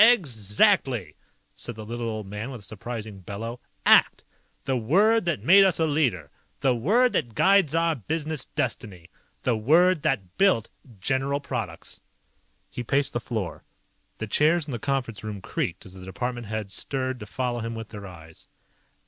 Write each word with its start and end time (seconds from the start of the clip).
"Exactly!" 0.03 1.15
said 1.53 1.75
the 1.75 1.85
little 1.85 2.09
old 2.09 2.25
man 2.25 2.49
with 2.49 2.61
a 2.61 2.63
surprising 2.63 3.19
bellow. 3.19 3.59
"ACT! 3.85 4.23
The 4.65 4.75
word 4.75 5.25
that 5.25 5.43
made 5.43 5.63
us 5.63 5.79
a 5.79 5.85
leader. 5.85 6.31
The 6.61 6.73
word 6.73 7.13
that 7.13 7.35
guides 7.35 7.75
our 7.75 7.93
business 7.93 8.47
destiny. 8.47 9.11
The 9.43 9.55
word 9.55 10.01
that 10.01 10.39
built 10.39 10.71
General 10.99 11.39
Products!" 11.39 11.99
He 12.71 12.81
paced 12.83 13.13
the 13.13 13.19
floor. 13.19 13.63
The 14.17 14.25
chairs 14.25 14.65
in 14.67 14.71
the 14.71 14.79
conference 14.79 15.23
room 15.23 15.39
creaked 15.39 15.85
as 15.85 15.93
the 15.93 16.03
department 16.03 16.47
heads 16.47 16.73
stirred 16.73 17.19
to 17.19 17.27
follow 17.27 17.59
him 17.59 17.75
with 17.75 17.89
their 17.89 18.07
eyes. 18.07 18.47